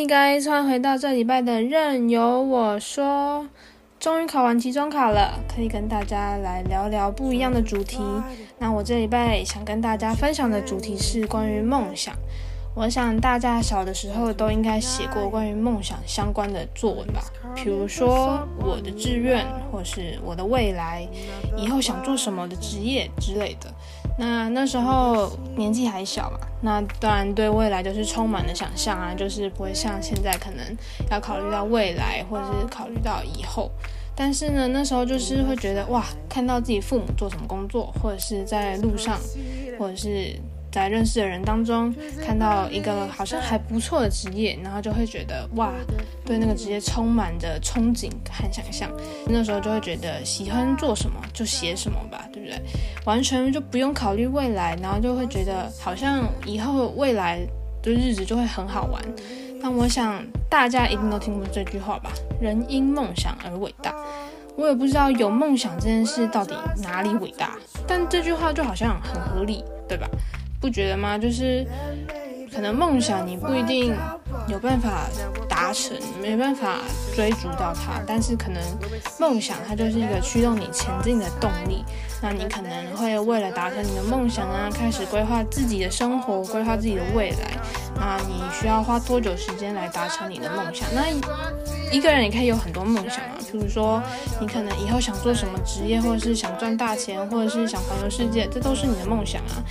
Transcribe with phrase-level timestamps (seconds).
[0.00, 3.46] 应该穿回到这礼拜的任由我说。
[3.98, 7.98] 终于考完期中考了，可以跟大家来聊聊不一样的主题。
[8.58, 12.14] 那我这礼拜想跟大家分享的主题是关于梦想。
[12.72, 17.20] 我想大家小的时候都应该写过关于梦想相关的作文吧，
[17.54, 21.06] 比如说我的志愿，或是我的未来，
[21.56, 23.70] 以后想做什么的职业之类的。
[24.16, 30.64] 那那时候年纪还小嘛，那当然对未来就是充满了想象啊，就是不会像现在可能
[31.10, 33.70] 要考虑到未来，或者是考虑到以后。
[34.14, 39.18] 但是呢，那时候就是会觉得哇，看到自己父母做什么工作，或者是在路上，
[39.76, 40.36] 或者是。
[40.70, 45.72] 在认识的人当中看到一个好像还不错的职业，然后就会觉得哇，
[46.24, 48.90] 对那个职业充满着憧憬和想象。
[49.26, 52.60] 那时候就会觉得喜欢做什么就写什么吧，对不对？
[53.04, 57.40] 完全就不用考虑未来，然后就会觉得好像以后未来
[57.82, 59.02] 的日子就会很好玩。
[59.62, 62.10] 那我想大家一定都听过这句话吧？
[62.40, 63.94] 人因梦想而伟大。
[64.56, 70.06] 我也不知道有梦想这件事到底哪里伟大，但这句话就好像很合理，对吧？
[70.60, 71.18] 不觉得吗？
[71.18, 71.66] 就是
[72.54, 73.96] 可能梦想你不一定
[74.46, 75.08] 有办法
[75.48, 76.78] 达成，没办法
[77.14, 78.62] 追逐到它，但是可能
[79.18, 81.84] 梦想它就是一个驱动你前进的动力。
[82.22, 87.56] 那你可能会为了达成你的梦想啊，开始规划自己的生活，规划自己的未来。
[87.96, 90.86] 那你需要花多久时间来达成你的梦想？
[90.94, 91.08] 那
[91.90, 94.02] 一个人也可以有很多梦想啊，比如说
[94.38, 99.64] 你可能以后想做什么职业，或者是想赚大钱，或者是想环游世界，这都是你的梦想啊。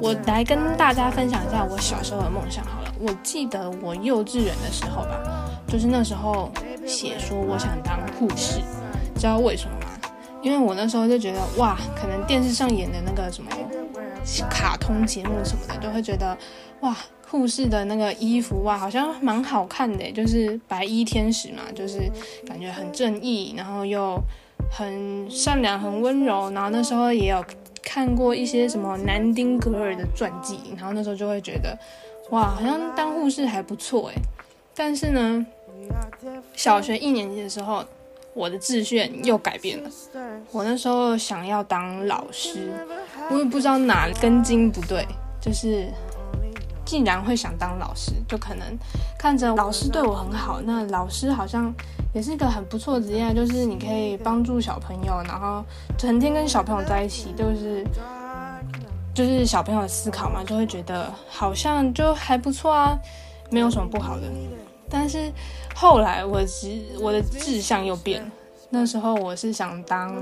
[0.00, 2.92] 我来跟大家分享一下我小时候的梦想好了。
[3.00, 5.20] 我记得我幼稚园的时候吧，
[5.68, 6.50] 就是那时候
[6.86, 8.60] 写说我想当护士，
[9.14, 9.86] 知道为什么吗？
[10.42, 13.50] 因为我那时候就觉得哇，可能电视上演的那个什么
[14.48, 16.36] 卡通节目什么的，就会觉得
[16.80, 16.96] 哇，
[17.28, 22.00] 护士的那个衣服哇，好像蛮好看的，就是白衣天使嘛，就是
[22.46, 24.18] 感觉很正义，然后又
[24.70, 26.50] 很善良、很温柔。
[26.52, 27.44] 然后那时候也有
[27.82, 31.76] 看过一些什么南丁格尔的传记，然后那时候就会觉得
[32.30, 34.14] 哇，好像当护士还不错诶。
[34.74, 35.44] 但是呢，
[36.54, 37.84] 小学一年级的时候。
[38.34, 39.90] 我的志愿又改变了。
[40.52, 42.70] 我那时候想要当老师，
[43.32, 45.04] 我也不知道哪根筋不对，
[45.40, 45.88] 就是
[46.84, 48.78] 竟然会想当老师，就可能
[49.18, 51.74] 看着老师对我很好，那老师好像
[52.14, 55.64] 也是一个很不错的职业，就是你可以帮助小朋友，然后
[55.96, 57.84] 成天跟小朋友在一起，就是
[59.12, 62.96] 就是小朋友的思考嘛，就会觉得好像就还不错啊，
[63.50, 64.30] 没有什么不好的。
[64.90, 65.32] 但是
[65.74, 68.22] 后来我志我的志向又变。
[68.22, 68.30] 了，
[68.70, 70.14] 那时候我是想当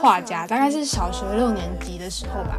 [0.00, 2.58] 画家，大概是小学六年级的时候吧，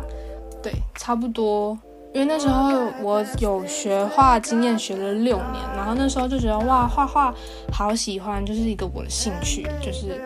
[0.61, 1.78] 对，差不多，
[2.15, 7.35] 因为那时候我有学画经验，学了六年，然后那时候就觉得哇，画画
[7.73, 10.23] 好喜欢，就是一个我的兴趣，就是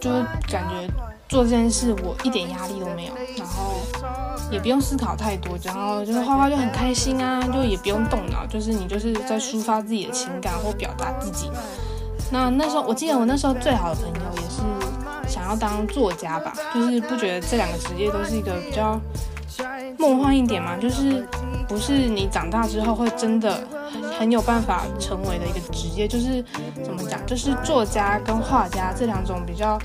[0.00, 0.16] 就是
[0.50, 0.92] 感觉
[1.28, 3.76] 做这件事我一点压力都没有，然后。
[4.50, 11.50] 也不用思考太多，然后就是画画就很开心啊，就也不用动脑，就是你就是在抒发自己的情感或表达自己。
[12.30, 14.60] 那那时候我记得我那时候最好的朋友也是
[15.26, 19.00] 想要当作家吧，就是不觉得这两个职业都是一个比较
[19.98, 21.26] 梦幻一点嘛，就是
[21.68, 23.66] 不是你长大之后会真的
[24.18, 26.44] 很有办法成为的一个职业，就是
[26.82, 29.78] 怎么讲，就是作家跟画家这两种比较。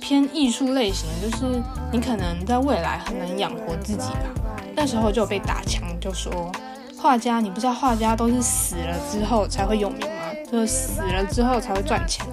[0.00, 1.60] 偏艺术类型的，就是
[1.90, 4.54] 你可能在未来很难养活自己吧。
[4.76, 6.50] 那时候就被打枪，就说
[6.96, 10.32] 画家，你不知道画家都是死了之后才会有名吗？
[10.50, 12.24] 就是死了之后才会赚钱。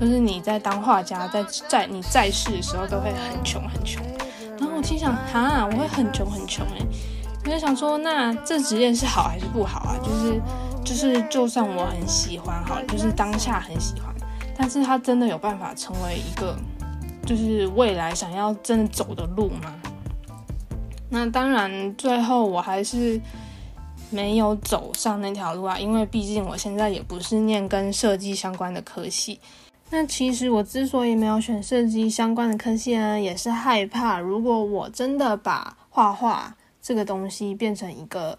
[0.00, 4.02] 就是你在当画家，在在你在世的时候都会很穷很穷。
[4.60, 6.86] 然后我心想，哈，我会很穷很穷哎。
[7.44, 9.96] 我就想说，那这职业是好还是不好啊？
[10.04, 10.40] 就是
[10.84, 14.14] 就是，就算我很喜欢，好，就是当下很喜欢，
[14.56, 16.56] 但是他真的有办法成为一个。
[17.26, 19.72] 就是未来想要真的走的路吗？
[21.10, 23.20] 那当然，最后我还是
[24.08, 29.38] 没有走上那条路啊，因为毕竟我现在也不是念跟设计相关的科系。
[29.90, 38.38] 那其实我之所以没有选设计相关的科系呢，也是害怕，如果我真的把画画这个东西变成一个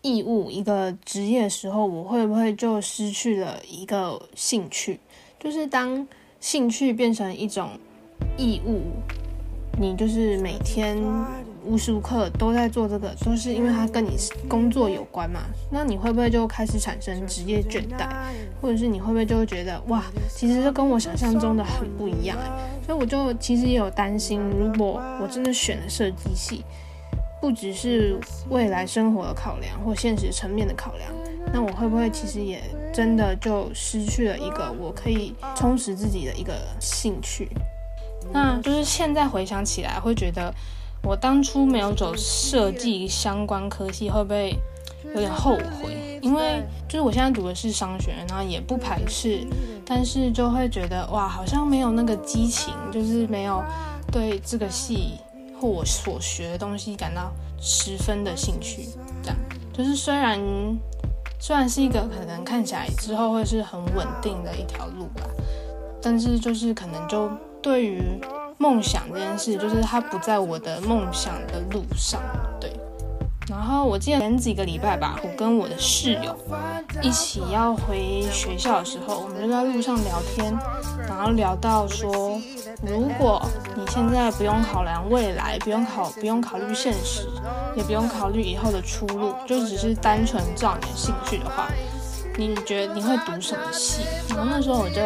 [0.00, 4.98] 义务、一个职业的时候，我会不会就失去了一个兴趣？
[5.38, 6.08] 就是当
[6.40, 7.70] 兴趣变成一种。
[8.36, 8.82] 义务，
[9.78, 10.98] 你就是每天
[11.64, 14.16] 无时无刻都在做这个，都是因为它跟你
[14.48, 15.40] 工作有关嘛。
[15.70, 18.08] 那你会不会就开始产生职业倦怠，
[18.60, 22.50] 或者是你会不会就会觉得哇，其实这跟我想象中的很不一样哎。
[22.84, 26.64] 所以我就其实也有担心，如果我真的选了设计系，
[27.40, 31.12] 不只是未来生活的考量或现实层面的考量，
[31.52, 37.48] 那我会不会其实也真的就失去了一个我可以充实自己的一个兴趣。
[38.32, 40.52] 那就是现在回想起来，会觉得
[41.02, 44.54] 我当初没有走设计相关科系，会不会
[45.14, 46.18] 有点后悔？
[46.20, 49.46] 因为就是我现在读的是商学，然后也不排斥，
[49.86, 53.62] 但是就会觉得哇，好像没有那个激情，就是没有
[54.12, 55.14] 对这个系
[55.58, 58.88] 或我所学的东西感到十分的兴趣。
[59.22, 59.38] 这样
[59.72, 60.38] 就是虽然
[61.38, 65.22] 虽然是一个可能看起来之后会是很稳定的一条路吧，
[66.02, 67.30] 但是就是可能就。
[67.62, 68.20] 对于
[68.56, 72.20] 梦想这件事，就是他不在我的梦想的路上，
[72.60, 72.72] 对。
[73.48, 76.36] 然后我记得前几个礼拜吧，我跟我的室友
[77.00, 80.54] 一起要回学校的时候，我们就在路上聊天，
[81.08, 82.38] 然后聊到说，
[82.82, 83.40] 如果
[83.74, 87.26] 你现在不用考量未来，不用考，不用考虑现实，
[87.74, 91.68] 也不用考虑以后的出路，就只是单纯照你的兴趣的话，
[92.36, 94.02] 你觉得你会读什么系？
[94.28, 95.00] 然后那时候我就。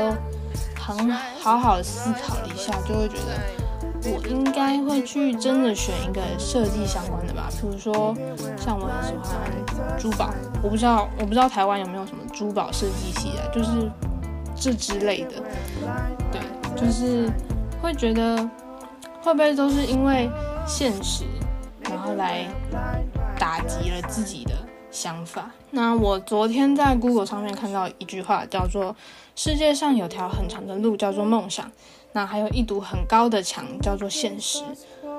[0.85, 7.49] 很好好思考一下，就会觉得我应该会去真的选一个设计相关的吧。
[7.51, 8.15] 比如说，
[8.57, 10.31] 像我很喜欢珠宝，
[10.63, 13.91] 我不知道我不知道台湾有没有什么珠宝设计系啊，就是
[14.57, 15.35] 这之类的。
[16.33, 16.41] 对，
[16.77, 17.31] 就是
[17.81, 18.37] 会觉得
[19.23, 20.29] 会不会都是因为
[20.67, 21.25] 现实，
[21.89, 22.47] 然后来
[23.39, 24.53] 打击了自己的
[24.93, 25.51] 想法。
[25.73, 28.95] 那我昨天在 Google 上面看到一句话，叫做。
[29.35, 31.73] 世界上有条很长的路叫做梦想，
[32.13, 34.63] 那还有一堵很高的墙叫做现实。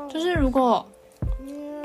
[0.08, 0.86] 就是如果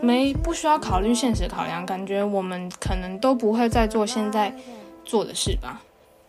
[0.03, 4.55] 没不需要考虑现实考量，感觉我们可能都不会再做现在
[5.07, 5.81] 做的事吧。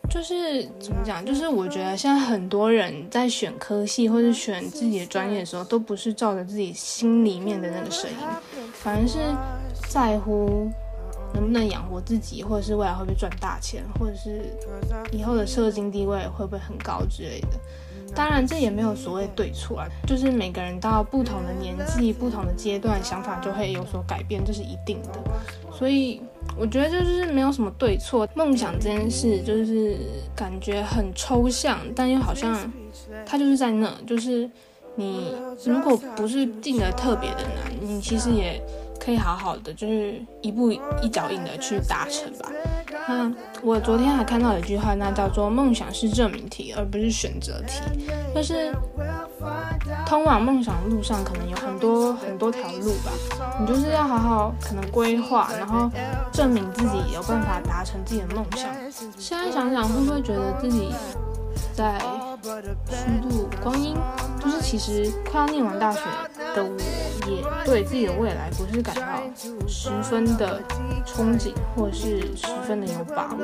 [0.09, 1.23] 就是怎么讲？
[1.25, 8.17] 就是我觉得现在很多人在选科系或者选自己的专业的时候，都不是照着自己心里面的那个声音，
[8.71, 9.19] 反而是
[9.89, 10.71] 在乎。
[11.33, 14.41] 能不能养活自己，或者是未来会不会赚大钱，或者是
[15.11, 17.47] 以后的社经地位会不会很高之类的。
[18.15, 25.19] 当然，这也没有所谓对错啊，就是每个人到不同的年纪、不同的阶段，想法就会有所改变，这是一定的。
[25.71, 26.19] 所以
[26.57, 28.27] 我觉得就是没有什么对错。
[28.33, 29.95] 梦想这件事就是
[30.35, 32.71] 感觉很抽象，但又好像
[33.27, 34.49] 它就是在那，就是
[34.95, 38.59] 你如果不是定得特别的难，你其实也。
[39.09, 40.71] 可以好好的，就是一步
[41.01, 42.47] 一脚印的去达成吧。
[43.07, 43.33] 那
[43.63, 47.81] 我昨天还看到一句话，那叫做“梦想是证明题，而不是选择题”。
[48.35, 48.71] 就是
[50.05, 53.11] 通往梦想的路上，可能有很多很多条路吧。
[53.59, 55.89] 你就是要好好可能规划，然后
[56.31, 58.69] 证明自己有办法达成自己的梦想。
[59.17, 60.93] 现在想想，会不会觉得自己
[61.79, 61.97] 在
[62.89, 63.95] 虚度光阴？
[64.37, 66.01] 就是其实快要念完大学
[66.53, 66.77] 的我，
[67.25, 69.21] 也对自己的未来不是感到
[69.65, 70.61] 十分的
[71.05, 73.39] 憧憬，或者是十分的有把握。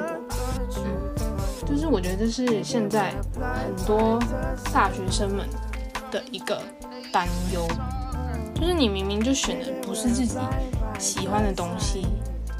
[0.75, 4.19] 嗯，就是我觉得这是现在很多
[4.73, 5.47] 大学生们
[6.11, 6.61] 的一个
[7.13, 7.65] 担忧，
[8.53, 10.37] 就是你明明就选的不是自己
[10.99, 12.05] 喜欢的东西，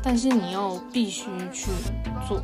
[0.02, 1.70] 但是你又必须去
[2.28, 2.42] 做，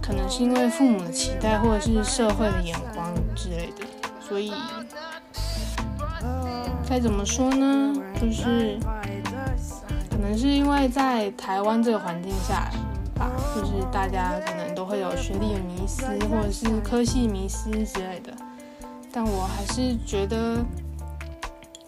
[0.00, 3.84] 可能是因为父母的期待，或者是社会的眼光之类的，
[4.20, 4.52] 所以。
[6.88, 7.94] 该怎么说呢？
[8.20, 8.78] 就是
[10.10, 12.70] 可能是因为在台湾这个环境下
[13.14, 18.34] 吧，就是大家可能都会有学历的迷失，或者是科系迷失之类的。
[19.10, 20.58] 但我还是觉得，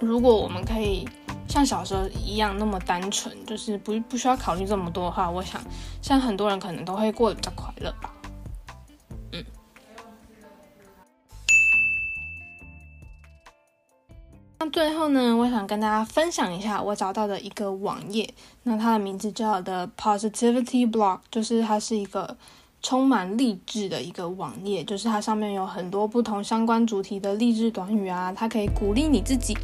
[0.00, 1.06] 如果我们可以
[1.54, 5.62] 像小时候一样那么单纯，就是不不需要考虑这么多的话，我想
[6.02, 8.12] 像很多人可能都会过得比较快乐吧。
[9.30, 9.44] 嗯。
[14.58, 18.34] 那最后呢，我想跟大家分享一下我找到的一个网页，
[18.64, 22.36] 那它的名字叫 The Positivity Blog，就是它是一个
[22.82, 29.56] 充满励志的一个网页，就是它上面有很多不同相关主题的励志短语啊，它可以鼓励你自己，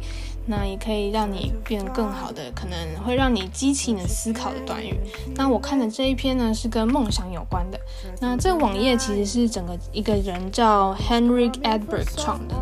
[0.45, 4.99] 那也可以让你变更好的，可能会让你激起你的思考的短语。
[5.35, 7.79] 那我看的这一篇呢，是跟梦想有关的。
[8.19, 12.55] 那这个网页其实是整个一个人叫 henri Edberg 创的。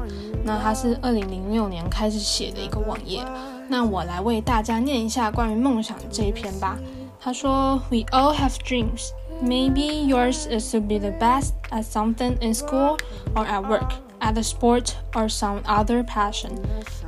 [0.44, 3.24] 那他是二零零六年开始写的一个网页。
[3.68, 6.78] 那我来为大家念一下关于梦想这一篇吧。
[7.22, 9.10] 他说：“We all have dreams.
[9.44, 12.98] Maybe yours is to be the best at something in school
[13.36, 16.60] or at work, at a sport or some other passion,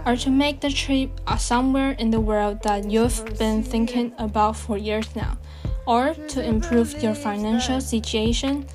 [0.06, 4.78] or to make the trip somewhere in the world that you've been thinking about for
[4.78, 5.38] years now,
[5.86, 8.66] or to improve your financial situation.”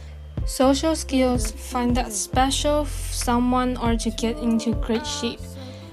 [0.47, 5.41] Social skills, find that special someone or to get into great shape.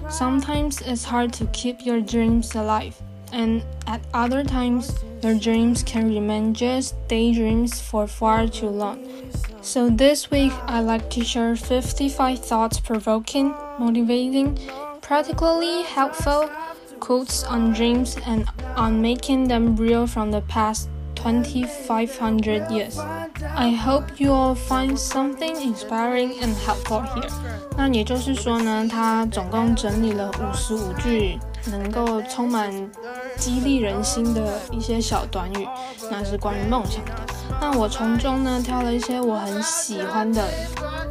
[0.08, 2.94] Sometimes it's hard to keep your dreams alive,
[3.32, 8.98] and at other times, your dreams can remain just daydreams for far too long.
[9.61, 14.57] So this week, I'd like to share 55 thought-provoking, motivating,
[15.01, 16.49] practically helpful
[16.99, 22.97] quotes on dreams and on making them real from the past 2,500 years.
[23.55, 27.29] I hope you all find something inspiring and helpful here.
[27.77, 31.37] 那也就是说呢，他总共整理了五十五句
[31.70, 32.70] 能够充满
[33.36, 35.66] 激励人心的一些小短语，
[36.10, 37.12] 那是关于梦想的。
[37.60, 40.42] 那我从中呢挑了一些我很喜欢的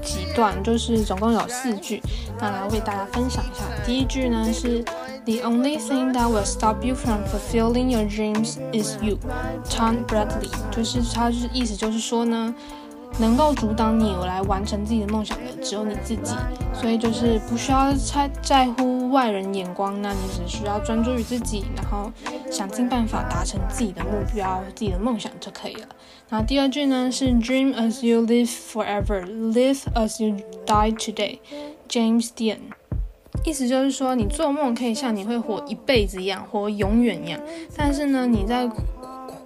[0.02, 2.02] 几段，就是总共有四句，
[2.40, 3.64] 那来为大家分享一下。
[3.86, 4.84] 第一句呢是
[5.26, 12.54] The only thing that will stop you from fulfilling your dreams is you，Tom Bradley，就是他是意思就是说呢。
[13.20, 16.34] 能够阻挡你来完成自己的梦想的只有你自己，
[16.74, 22.12] 所以就是不需要太在乎外人眼光，那你只需要专注于自己，然后
[22.52, 25.88] 想尽办法达成自己的目标、自己的梦想就可以了。
[26.30, 31.40] 那第二句呢是 Dream as you live forever, live as you die today.
[31.88, 32.58] James Dean，
[33.46, 37.40] 意思就是说你做梦可以像你会活一辈子一样，活永远一样，
[37.78, 38.68] 但是呢你在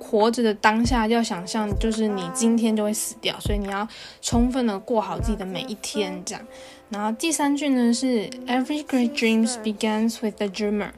[0.10, 3.86] 活着的当下要想象，就是你今天就会死掉，所以你要
[4.22, 6.42] 充分的过好自己的每一天，这样。
[6.90, 10.92] 然后第三句呢是 Every great dreams begins with a dreamer.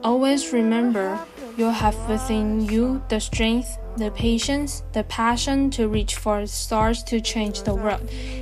[0.00, 1.18] Always remember
[1.56, 7.20] you have within you the strength, the patience, the passion to reach for stars to
[7.20, 8.00] change the world.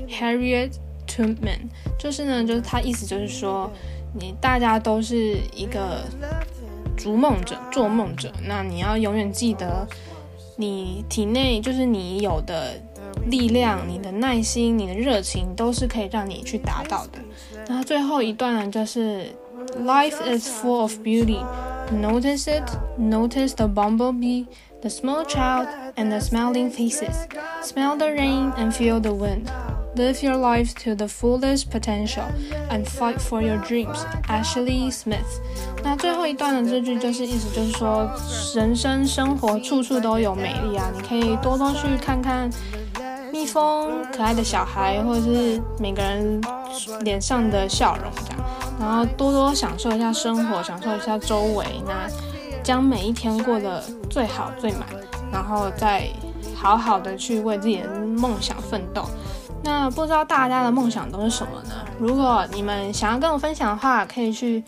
[0.09, 0.75] Harriet
[1.09, 3.71] Tubman，就是呢，就是他意思就是说，
[4.15, 6.05] 你大家都是一个
[6.97, 9.87] 逐梦者、做梦者，那你要永远记得。
[10.63, 12.81] 你体内就是你有的
[13.27, 17.19] 力量，你的耐心，你的热情，都是可以让你去达到的。
[17.67, 19.27] 那最后一段呢，就是
[19.81, 21.45] Life is full of beauty.
[22.01, 22.63] Notice it,
[22.97, 24.47] notice the bumblebee,
[24.82, 27.28] the small child, and the smiling faces.
[27.62, 29.50] Smell the rain and feel the wind.
[29.96, 32.26] Live your life to the fullest potential
[32.70, 33.98] and fight for your dreams.
[34.28, 35.42] Ashley Smith。
[35.84, 38.08] 那最后一段的这句就是意思就是说，
[38.54, 42.48] 人生生活处处都有美丽啊，你可以多多去看看
[43.32, 46.40] 蜜蜂、可爱的小孩，或者是每个人
[47.02, 48.46] 脸上的笑容这样，
[48.80, 52.08] 然后多多享受一下生活，享受一下周围，那
[52.63, 54.87] 将每一天过得最好最满，
[55.33, 56.09] 然后再
[56.55, 59.05] 好好的去为自己的梦想奋斗。
[59.65, 61.71] 那不知道大家的梦想都是什么呢？
[61.99, 64.63] 如果你们想要跟我分享的话，可以去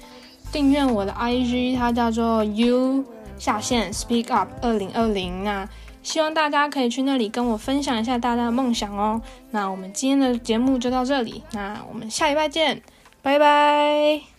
[0.52, 3.04] 订阅我的 IG，它叫做 U
[3.38, 5.42] 下线 Speak Up 二零二零。
[5.42, 5.68] 那
[6.02, 9.20] 希望大家可以去那里跟我分享一下大家的梦想哦。
[9.50, 12.80] 那我们今天的节目就到这里，那我们下礼拜见，
[13.20, 14.33] 拜拜。